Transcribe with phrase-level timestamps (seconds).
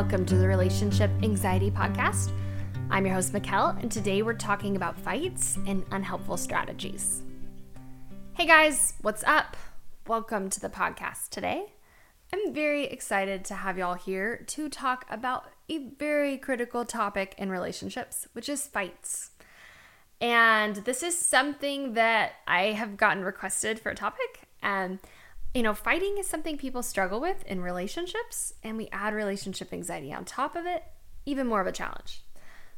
[0.00, 2.32] welcome to the Relationship Anxiety Podcast.
[2.88, 7.20] I'm your host, Mikkel, and today we're talking about fights and unhelpful strategies.
[8.32, 9.58] Hey guys, what's up?
[10.06, 11.74] Welcome to the podcast today.
[12.32, 17.50] I'm very excited to have y'all here to talk about a very critical topic in
[17.50, 19.32] relationships, which is fights.
[20.18, 24.48] And this is something that I have gotten requested for a topic.
[24.62, 24.98] And
[25.54, 30.12] you know, fighting is something people struggle with in relationships, and we add relationship anxiety
[30.12, 30.84] on top of it,
[31.26, 32.22] even more of a challenge.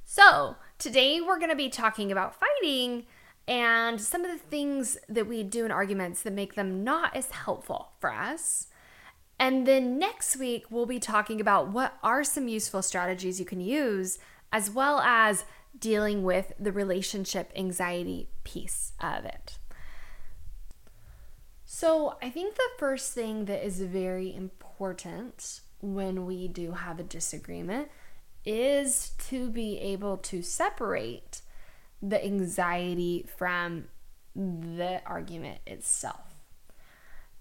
[0.04, 3.04] So, today we're going to be talking about fighting
[3.46, 7.30] and some of the things that we do in arguments that make them not as
[7.30, 8.68] helpful for us.
[9.38, 13.60] And then next week, we'll be talking about what are some useful strategies you can
[13.60, 14.18] use,
[14.52, 15.44] as well as
[15.78, 19.58] dealing with the relationship anxiety piece of it.
[21.74, 27.02] So, I think the first thing that is very important when we do have a
[27.02, 27.88] disagreement
[28.44, 31.40] is to be able to separate
[32.02, 33.86] the anxiety from
[34.36, 36.34] the argument itself.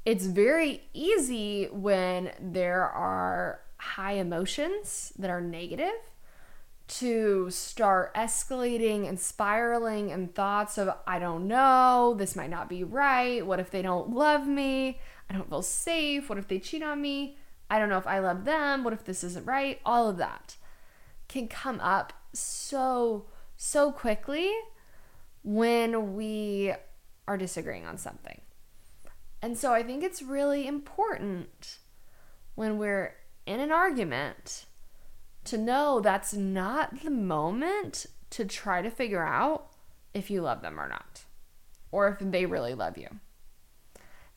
[0.06, 6.00] It's very easy when there are high emotions that are negative
[7.00, 12.84] to start escalating and spiraling and thoughts of, I don't know, this might not be
[12.84, 13.46] right.
[13.46, 15.00] What if they don't love me?
[15.30, 16.28] I don't feel safe.
[16.28, 17.38] What if they cheat on me?
[17.70, 18.84] I don't know if I love them.
[18.84, 19.80] What if this isn't right?
[19.86, 20.58] All of that
[21.30, 24.52] can come up so, so quickly
[25.44, 26.74] when we
[27.26, 28.42] are disagreeing on something.
[29.42, 31.78] And so I think it's really important
[32.56, 34.66] when we're in an argument
[35.46, 39.68] to know that's not the moment to try to figure out
[40.14, 41.26] if you love them or not,
[41.92, 43.08] or if they really love you.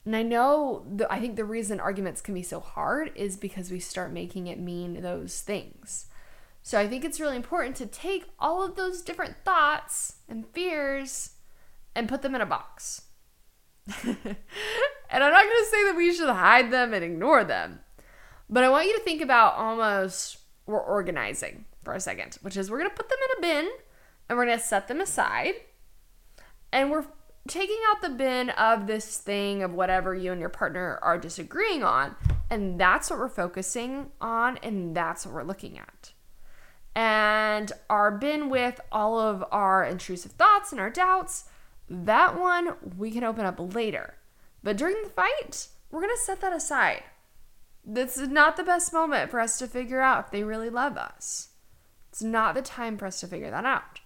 [0.05, 3.71] And I know, the, I think the reason arguments can be so hard is because
[3.71, 6.07] we start making it mean those things.
[6.63, 11.31] So I think it's really important to take all of those different thoughts and fears
[11.95, 13.03] and put them in a box.
[14.05, 14.17] and
[15.11, 17.81] I'm not going to say that we should hide them and ignore them,
[18.49, 22.71] but I want you to think about almost we're organizing for a second, which is
[22.71, 23.73] we're going to put them in a bin
[24.29, 25.55] and we're going to set them aside.
[26.73, 27.05] And we're
[27.47, 31.85] taking out the bin of this thing of whatever you and your partner are disagreeing
[31.85, 32.17] on.
[32.51, 36.13] And that's what we're focusing on, and that's what we're looking at.
[36.95, 41.45] And our bin with all of our intrusive thoughts and our doubts,
[41.89, 44.15] that one we can open up later.
[44.63, 47.03] But during the fight, we're going to set that aside.
[47.85, 50.97] This is not the best moment for us to figure out if they really love
[50.97, 51.49] us.
[52.11, 54.01] It's not the time for us to figure that out.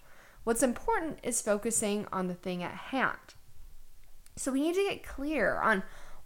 [0.45, 3.35] What's important is focusing on the thing at hand.
[4.37, 5.83] So we need to get clear on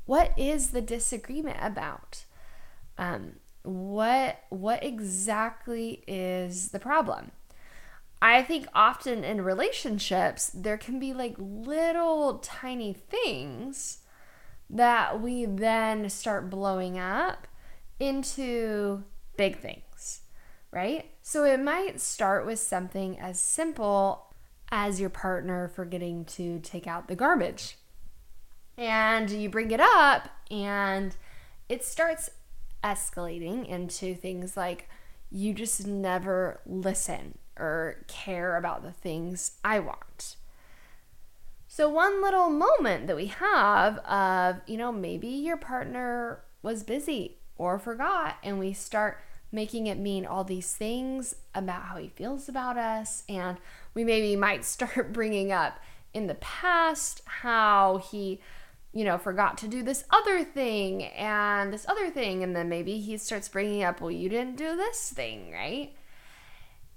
[0.07, 2.25] what is the disagreement about.
[2.99, 7.33] Um, what what exactly is the problem?
[8.21, 14.02] I think often in relationships there can be like little tiny things
[14.73, 17.47] that we then start blowing up
[18.01, 19.05] into
[19.37, 20.23] big things,
[20.71, 21.11] right?
[21.23, 24.35] So it might start with something as simple
[24.71, 27.77] as your partner forgetting to take out the garbage.
[28.79, 31.15] And you bring it up, and
[31.69, 32.31] it starts
[32.83, 34.89] escalating into things like
[35.31, 40.37] you just never listen or care about the things I want.
[41.75, 47.39] So, one little moment that we have of, you know, maybe your partner was busy
[47.57, 52.47] or forgot, and we start making it mean all these things about how he feels
[52.47, 53.23] about us.
[53.27, 53.57] And
[53.95, 55.81] we maybe might start bringing up
[56.13, 58.43] in the past how he,
[58.93, 62.43] you know, forgot to do this other thing and this other thing.
[62.43, 65.95] And then maybe he starts bringing up, well, you didn't do this thing, right?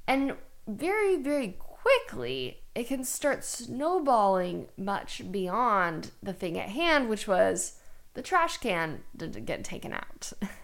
[0.06, 0.34] And
[0.68, 7.80] very, very quickly, it can start snowballing much beyond the thing at hand, which was
[8.14, 10.34] the trash can didn't get taken out.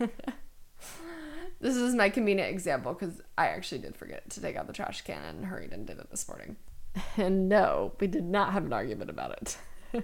[1.61, 5.01] this is my convenient example because I actually did forget to take out the trash
[5.01, 6.57] can and hurried and did it this morning.
[7.15, 9.57] And no, we did not have an argument about
[9.93, 10.03] it.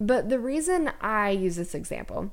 [0.00, 2.30] but the reason I use this example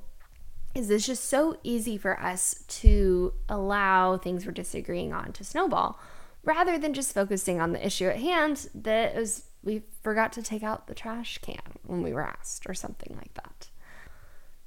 [0.76, 6.00] is it's just so easy for us to allow things we're disagreeing on to snowball
[6.48, 10.64] rather than just focusing on the issue at hand that was we forgot to take
[10.64, 13.70] out the trash can when we were asked or something like that.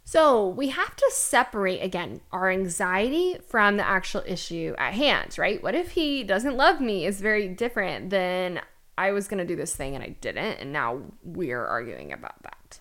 [0.04, 5.62] So, we have to separate again our anxiety from the actual issue at hand, right?
[5.62, 8.60] What if he doesn't love me is very different than
[8.98, 12.42] I was going to do this thing and I didn't and now we're arguing about
[12.42, 12.80] that.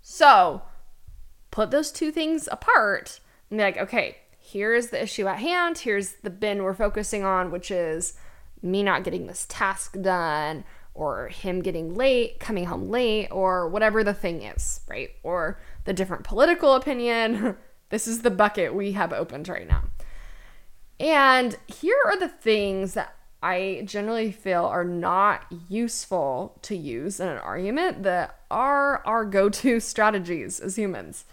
[0.00, 0.62] So,
[1.50, 3.18] put those two things apart
[3.50, 7.50] and be like, okay, here's the issue at hand, here's the bin we're focusing on,
[7.50, 8.14] which is
[8.62, 10.64] me not getting this task done,
[10.94, 15.10] or him getting late, coming home late, or whatever the thing is, right?
[15.22, 17.56] Or the different political opinion.
[17.90, 19.84] this is the bucket we have opened right now.
[20.98, 27.28] And here are the things that I generally feel are not useful to use in
[27.28, 31.24] an argument that are our go to strategies as humans.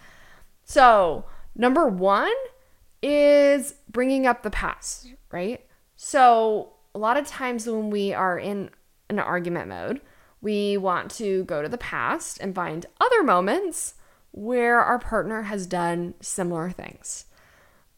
[0.64, 1.24] So,
[1.54, 2.34] number one
[3.02, 5.64] is bringing up the past, right?
[5.96, 8.70] So, a lot of times when we are in
[9.10, 10.00] an argument mode,
[10.40, 13.92] we want to go to the past and find other moments
[14.32, 17.26] where our partner has done similar things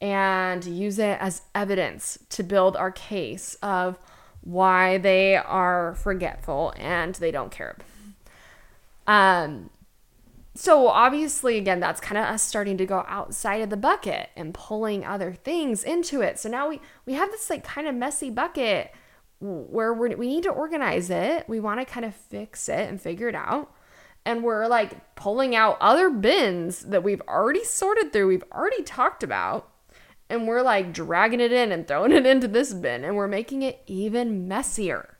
[0.00, 4.00] and use it as evidence to build our case of
[4.40, 7.76] why they are forgetful and they don't care.
[9.06, 9.70] Um,
[10.58, 14.52] so obviously, again, that's kind of us starting to go outside of the bucket and
[14.52, 16.36] pulling other things into it.
[16.40, 18.92] So now we we have this like kind of messy bucket
[19.38, 21.48] where we we need to organize it.
[21.48, 23.72] We want to kind of fix it and figure it out.
[24.24, 29.22] And we're like pulling out other bins that we've already sorted through, we've already talked
[29.22, 29.70] about
[30.28, 33.62] and we're like dragging it in and throwing it into this bin and we're making
[33.62, 35.18] it even messier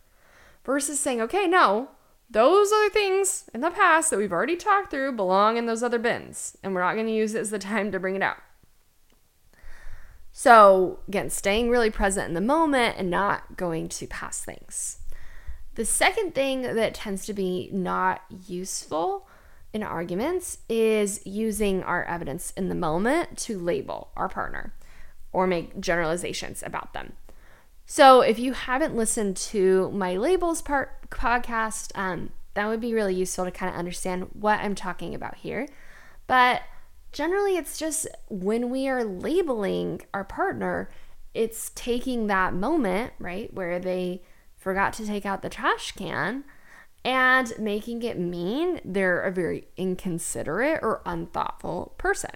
[0.65, 1.91] versus saying, okay, no,
[2.31, 5.99] those other things in the past that we've already talked through belong in those other
[5.99, 8.39] bins and we're not going to use it as the time to bring it out.
[10.31, 14.99] So, again, staying really present in the moment and not going to past things.
[15.75, 19.29] The second thing that tends to be not useful
[19.73, 24.75] in arguments is using our evidence in the moment to label our partner
[25.33, 27.15] or make generalizations about them.
[27.91, 33.15] So, if you haven't listened to my labels part podcast, um, that would be really
[33.15, 35.67] useful to kind of understand what I'm talking about here.
[36.27, 36.61] But
[37.13, 40.91] generally, it's just when we are labeling our partner,
[41.33, 44.21] it's taking that moment, right, where they
[44.55, 46.45] forgot to take out the trash can
[47.07, 52.33] and making it mean they're a very inconsiderate or unthoughtful person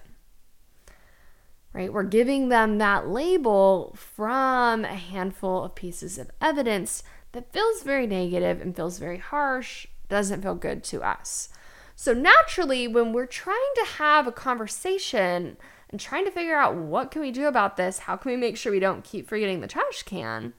[1.73, 1.93] right?
[1.93, 7.03] We're giving them that label from a handful of pieces of evidence
[7.33, 11.49] that feels very negative and feels very harsh, doesn't feel good to us.
[11.97, 15.57] So naturally, when we're trying to have a conversation
[15.89, 18.57] and trying to figure out what can we do about this, how can we make
[18.57, 20.53] sure we don't keep forgetting the trash can,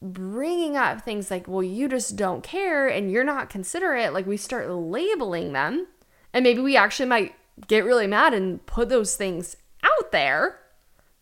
[0.00, 4.36] bringing up things like, well, you just don't care and you're not considerate, like we
[4.36, 5.86] start labeling them.
[6.32, 7.34] And maybe we actually might
[7.66, 10.58] get really mad and put those things out there,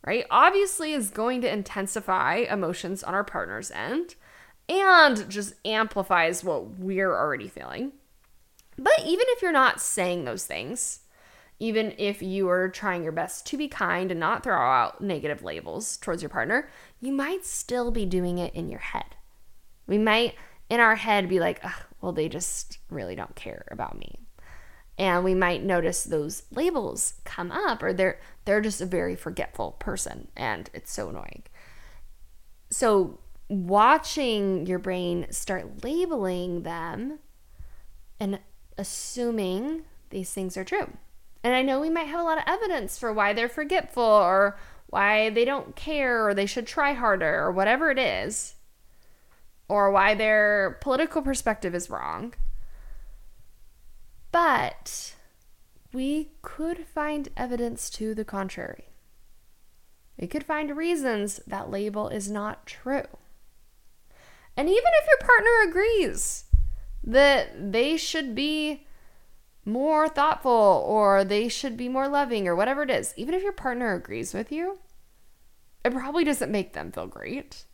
[0.06, 4.14] right, obviously is going to intensify emotions on our partner's end
[4.68, 7.92] and just amplifies what we're already feeling.
[8.76, 11.00] But even if you're not saying those things,
[11.58, 15.42] even if you are trying your best to be kind and not throw out negative
[15.42, 16.68] labels towards your partner,
[17.00, 19.16] you might still be doing it in your head.
[19.86, 20.34] We might,
[20.70, 21.64] in our head, be like,
[22.00, 24.27] well, they just really don't care about me
[24.98, 29.72] and we might notice those labels come up or they're they're just a very forgetful
[29.72, 31.44] person and it's so annoying.
[32.70, 37.20] So watching your brain start labeling them
[38.18, 38.40] and
[38.76, 40.92] assuming these things are true.
[41.44, 44.58] And i know we might have a lot of evidence for why they're forgetful or
[44.88, 48.54] why they don't care or they should try harder or whatever it is
[49.68, 52.34] or why their political perspective is wrong
[54.30, 55.14] but
[55.92, 58.88] we could find evidence to the contrary.
[60.18, 63.06] We could find reasons that label is not true.
[64.56, 66.44] And even if your partner agrees
[67.04, 68.86] that they should be
[69.64, 73.52] more thoughtful or they should be more loving or whatever it is, even if your
[73.52, 74.78] partner agrees with you,
[75.84, 77.64] it probably doesn't make them feel great.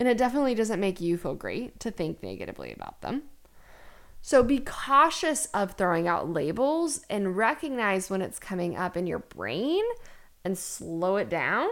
[0.00, 3.24] And it definitely doesn't make you feel great to think negatively about them.
[4.24, 9.18] So be cautious of throwing out labels and recognize when it's coming up in your
[9.18, 9.82] brain
[10.44, 11.68] and slow it down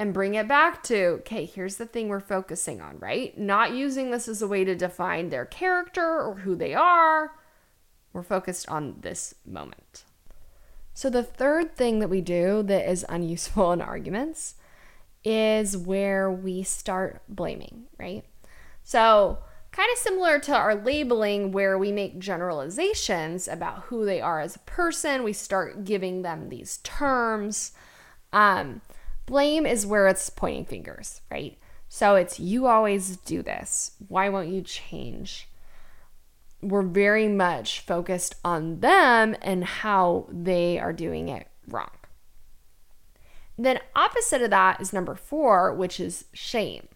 [0.00, 3.38] and bring it back to, okay, here's the thing we're focusing on, right?
[3.38, 7.30] Not using this as a way to define their character or who they are.
[8.12, 10.02] We're focused on this moment.
[10.94, 14.56] So, the third thing that we do that is unuseful in arguments
[15.24, 18.24] is where we start blaming, right?
[18.82, 19.38] So,
[19.74, 24.54] kind of similar to our labeling where we make generalizations about who they are as
[24.54, 25.24] a person.
[25.24, 27.72] We start giving them these terms.
[28.32, 28.82] Um,
[29.26, 31.58] blame is where it's pointing fingers right?
[31.88, 33.92] So it's you always do this.
[34.08, 35.48] Why won't you change?
[36.62, 41.90] We're very much focused on them and how they are doing it wrong.
[43.58, 46.88] Then, opposite of that is number four, which is shame.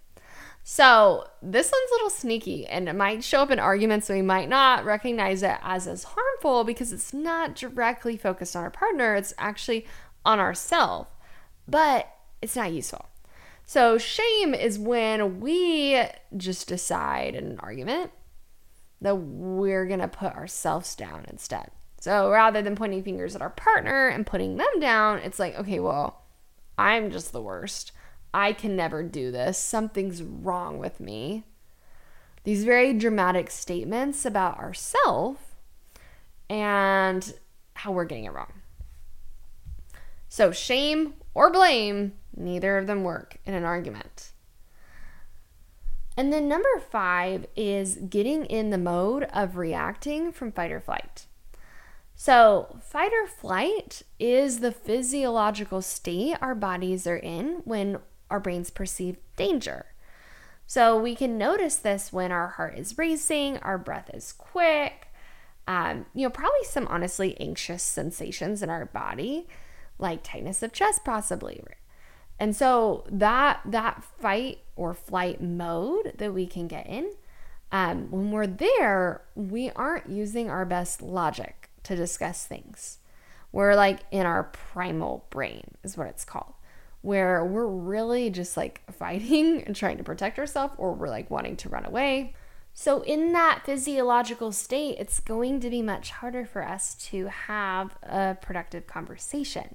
[0.70, 4.06] So, this one's a little sneaky and it might show up in arguments.
[4.06, 8.64] So, we might not recognize it as as harmful because it's not directly focused on
[8.64, 9.86] our partner, it's actually
[10.26, 11.08] on ourselves,
[11.66, 13.06] but it's not useful.
[13.64, 16.02] So, shame is when we
[16.36, 18.10] just decide in an argument
[19.00, 21.70] that we're going to put ourselves down instead.
[21.98, 25.80] So, rather than pointing fingers at our partner and putting them down, it's like, okay,
[25.80, 26.26] well,
[26.76, 27.92] I'm just the worst.
[28.32, 29.58] I can never do this.
[29.58, 31.44] Something's wrong with me.
[32.44, 35.40] These very dramatic statements about ourselves
[36.48, 37.34] and
[37.74, 38.52] how we're getting it wrong.
[40.28, 44.32] So, shame or blame, neither of them work in an argument.
[46.16, 51.26] And then number five is getting in the mode of reacting from fight or flight.
[52.14, 57.98] So, fight or flight is the physiological state our bodies are in when
[58.30, 59.86] our brains perceive danger.
[60.66, 65.08] So, we can notice this when our heart is racing, our breath is quick,
[65.66, 69.48] um, you know, probably some honestly anxious sensations in our body,
[69.98, 71.62] like tightness of chest, possibly.
[72.38, 77.12] And so, that, that fight or flight mode that we can get in,
[77.72, 82.98] um, when we're there, we aren't using our best logic to discuss things.
[83.52, 86.54] We're like in our primal brain, is what it's called,
[87.02, 91.56] where we're really just like fighting and trying to protect ourselves, or we're like wanting
[91.56, 92.34] to run away.
[92.74, 97.96] So, in that physiological state, it's going to be much harder for us to have
[98.02, 99.74] a productive conversation.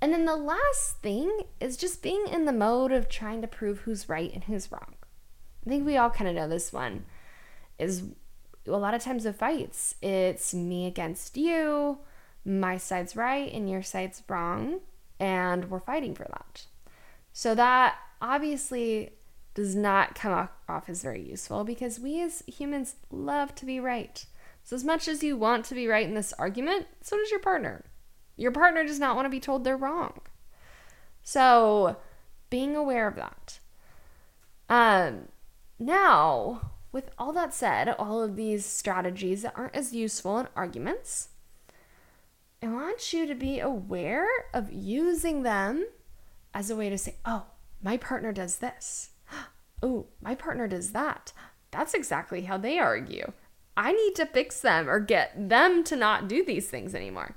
[0.00, 3.80] And then the last thing is just being in the mode of trying to prove
[3.80, 4.94] who's right and who's wrong.
[5.66, 7.04] I think we all kind of know this one
[7.78, 8.04] is
[8.66, 11.98] a lot of times of fights, it's me against you,
[12.44, 14.80] my side's right and your side's wrong,
[15.20, 16.66] and we're fighting for that.
[17.32, 19.10] So that obviously
[19.54, 24.24] does not come off as very useful because we as humans love to be right.
[24.62, 27.40] So, as much as you want to be right in this argument, so does your
[27.40, 27.84] partner.
[28.36, 30.20] Your partner does not want to be told they're wrong.
[31.22, 31.96] So,
[32.50, 33.58] being aware of that.
[34.68, 35.28] Um,
[35.78, 41.28] now, with all that said, all of these strategies that aren't as useful in arguments,
[42.62, 45.86] I want you to be aware of using them
[46.52, 47.46] as a way to say, oh,
[47.82, 49.10] my partner does this.
[49.82, 51.32] Oh, my partner does that.
[51.70, 53.32] That's exactly how they argue.
[53.74, 57.34] I need to fix them or get them to not do these things anymore.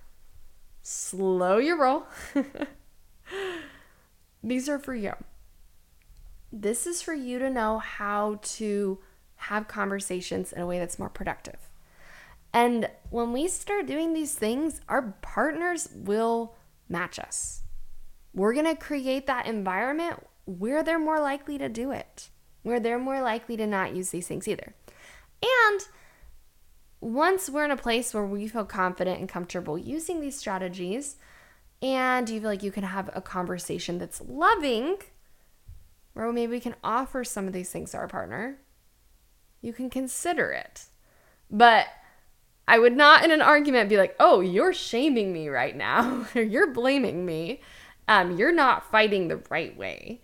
[0.81, 2.03] Slow your roll.
[4.43, 5.13] these are for you.
[6.51, 8.99] This is for you to know how to
[9.37, 11.69] have conversations in a way that's more productive.
[12.53, 16.55] And when we start doing these things, our partners will
[16.87, 17.63] match us.
[18.33, 22.29] We're going to create that environment where they're more likely to do it,
[22.61, 24.75] where they're more likely to not use these things either.
[25.41, 25.81] And
[27.01, 31.17] once we're in a place where we feel confident and comfortable using these strategies,
[31.81, 34.97] and you feel like you can have a conversation that's loving,
[36.13, 38.59] where maybe we can offer some of these things to our partner,
[39.61, 40.85] you can consider it.
[41.51, 41.87] But
[42.67, 46.41] I would not in an argument be like, oh, you're shaming me right now, or
[46.41, 47.61] you're blaming me.
[48.07, 50.21] Um, you're not fighting the right way.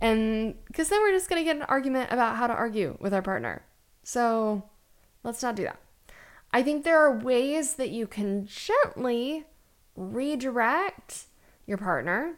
[0.00, 3.14] And because then we're just going to get an argument about how to argue with
[3.14, 3.62] our partner.
[4.02, 4.62] So
[5.24, 5.78] let's not do that.
[6.52, 9.44] I think there are ways that you can gently
[9.96, 11.24] redirect
[11.66, 12.36] your partner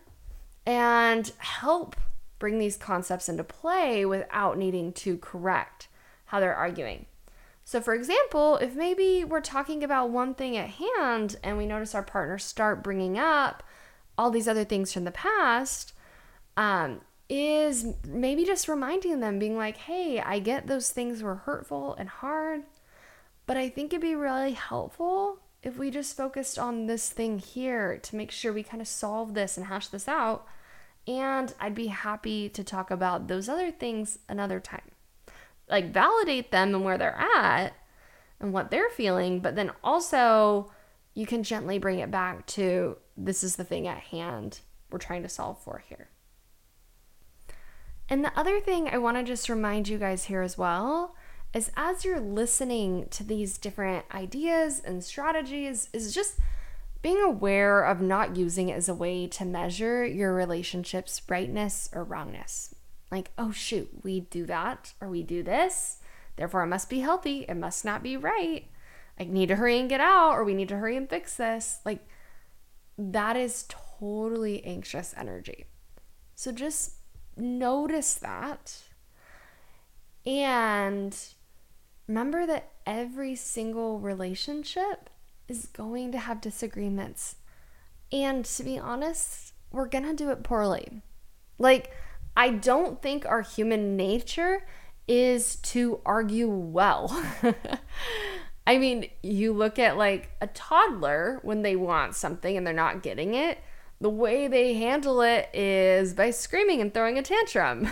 [0.65, 1.97] and help
[2.39, 5.89] bring these concepts into play without needing to correct
[6.27, 7.07] how they're arguing.
[7.69, 11.95] So, for example, if maybe we're talking about one thing at hand and we notice
[11.95, 13.63] our partner start bringing up
[14.17, 15.93] all these other things from the past,
[16.57, 21.95] um, is maybe just reminding them, being like, hey, I get those things were hurtful
[21.97, 22.63] and hard,
[23.45, 27.99] but I think it'd be really helpful if we just focused on this thing here
[27.99, 30.47] to make sure we kind of solve this and hash this out.
[31.07, 34.91] And I'd be happy to talk about those other things another time
[35.69, 37.75] like validate them and where they're at
[38.41, 40.71] and what they're feeling, but then also
[41.15, 44.61] you can gently bring it back to this is the thing at hand
[44.91, 46.09] we're trying to solve for here.
[48.09, 51.15] And the other thing I want to just remind you guys here as well
[51.53, 56.39] is as you're listening to these different ideas and strategies, is just
[57.01, 62.05] being aware of not using it as a way to measure your relationship's rightness or
[62.05, 62.75] wrongness.
[63.11, 65.99] Like, oh shoot, we do that or we do this.
[66.37, 67.45] Therefore, it must be healthy.
[67.49, 68.67] It must not be right.
[69.19, 71.81] I need to hurry and get out or we need to hurry and fix this.
[71.85, 72.07] Like,
[72.97, 73.65] that is
[73.99, 75.67] totally anxious energy.
[76.35, 76.93] So just
[77.37, 78.83] notice that.
[80.27, 81.17] And
[82.07, 85.11] remember that every single relationship
[85.49, 87.37] is going to have disagreements.
[88.13, 91.03] And to be honest, we're going to do it poorly.
[91.59, 91.93] Like,
[92.39, 94.65] I don't think our human nature
[95.09, 97.11] is to argue well.
[98.67, 103.03] I mean, you look at like a toddler when they want something and they're not
[103.03, 103.59] getting it,
[104.01, 107.91] the way they handle it is by screaming and throwing a tantrum.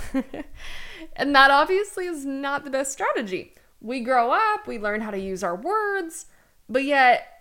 [1.17, 3.53] and that obviously is not the best strategy.
[3.81, 6.27] We grow up, we learn how to use our words,
[6.69, 7.36] but yet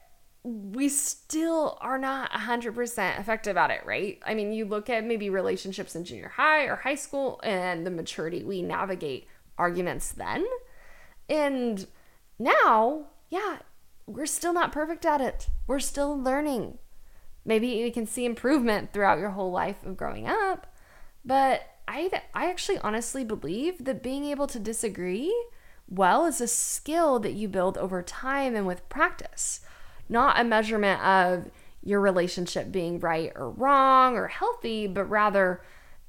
[0.47, 4.19] we still are not 100% effective at it, right?
[4.25, 7.91] I mean, you look at maybe relationships in junior high or high school and the
[7.91, 10.45] maturity we navigate arguments then.
[11.27, 11.87] And
[12.37, 13.57] now yeah,
[14.05, 15.49] we're still not perfect at it.
[15.67, 16.77] We're still learning.
[17.43, 20.73] Maybe you can see improvement throughout your whole life of growing up,
[21.23, 25.33] but I I actually honestly believe that being able to disagree
[25.87, 29.59] well is a skill that you build over time and with practice,
[30.09, 31.49] not a measurement of
[31.81, 35.61] your relationship being right or wrong or healthy, but rather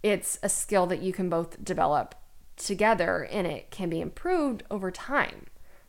[0.03, 2.15] it's a skill that you can both develop
[2.57, 5.47] together and it can be improved over time.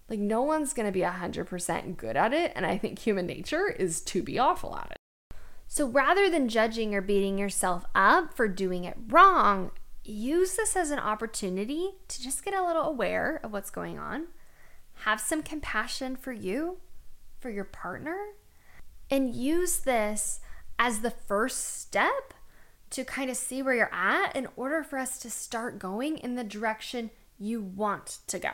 [0.10, 2.52] Like, no one's to be 100% good at it.
[2.56, 4.98] And I think human nature is to be awful at it.
[5.68, 9.72] So rather than judging or beating yourself up for doing it wrong,
[10.06, 14.28] use this as an opportunity to just get a little aware of what's going on,
[15.04, 16.78] have some compassion for you,
[17.48, 18.18] for your partner,
[19.10, 20.42] and use this
[20.78, 22.34] as the first step
[22.90, 26.36] to kind of see where you're at in order for us to start going in
[26.36, 28.50] the direction you want to go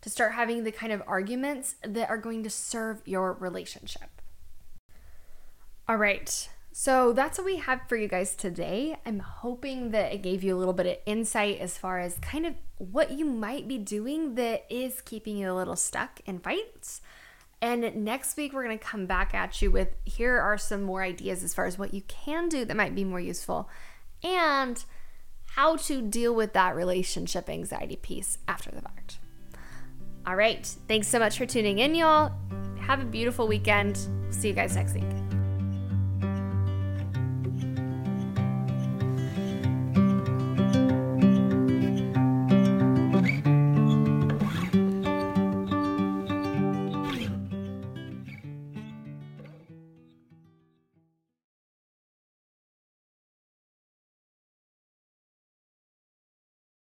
[0.00, 4.22] to start having the kind of arguments that are going to serve your relationship.
[5.86, 6.48] All right.
[6.72, 8.96] So that's what we have for you guys today.
[9.04, 12.46] I'm hoping that it gave you a little bit of insight as far as kind
[12.46, 17.02] of what you might be doing that is keeping you a little stuck in fights.
[17.62, 21.02] And next week, we're going to come back at you with here are some more
[21.02, 23.68] ideas as far as what you can do that might be more useful
[24.22, 24.82] and
[25.54, 29.18] how to deal with that relationship anxiety piece after the fact.
[30.26, 30.64] All right.
[30.88, 32.32] Thanks so much for tuning in, y'all.
[32.80, 33.98] Have a beautiful weekend.
[34.30, 35.39] See you guys next week.